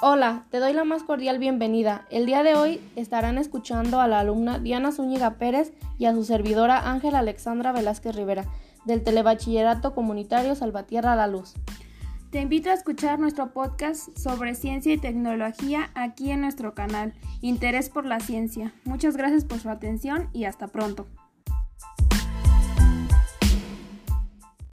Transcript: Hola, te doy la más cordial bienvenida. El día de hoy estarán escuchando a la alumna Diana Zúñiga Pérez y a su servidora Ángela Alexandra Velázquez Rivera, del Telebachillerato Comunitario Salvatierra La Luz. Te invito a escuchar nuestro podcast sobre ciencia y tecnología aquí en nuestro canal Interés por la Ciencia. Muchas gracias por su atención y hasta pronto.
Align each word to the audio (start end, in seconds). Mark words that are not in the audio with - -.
Hola, 0.00 0.46
te 0.50 0.60
doy 0.60 0.74
la 0.74 0.84
más 0.84 1.02
cordial 1.02 1.40
bienvenida. 1.40 2.06
El 2.08 2.24
día 2.24 2.44
de 2.44 2.54
hoy 2.54 2.80
estarán 2.94 3.36
escuchando 3.36 4.00
a 4.00 4.06
la 4.06 4.20
alumna 4.20 4.60
Diana 4.60 4.92
Zúñiga 4.92 5.38
Pérez 5.38 5.72
y 5.98 6.04
a 6.04 6.14
su 6.14 6.22
servidora 6.22 6.88
Ángela 6.88 7.18
Alexandra 7.18 7.72
Velázquez 7.72 8.14
Rivera, 8.14 8.44
del 8.84 9.02
Telebachillerato 9.02 9.96
Comunitario 9.96 10.54
Salvatierra 10.54 11.16
La 11.16 11.26
Luz. 11.26 11.54
Te 12.30 12.40
invito 12.40 12.70
a 12.70 12.74
escuchar 12.74 13.18
nuestro 13.18 13.52
podcast 13.52 14.16
sobre 14.16 14.54
ciencia 14.54 14.92
y 14.92 14.98
tecnología 14.98 15.90
aquí 15.96 16.30
en 16.30 16.42
nuestro 16.42 16.76
canal 16.76 17.12
Interés 17.40 17.90
por 17.90 18.06
la 18.06 18.20
Ciencia. 18.20 18.72
Muchas 18.84 19.16
gracias 19.16 19.44
por 19.44 19.58
su 19.58 19.68
atención 19.68 20.30
y 20.32 20.44
hasta 20.44 20.68
pronto. 20.68 21.08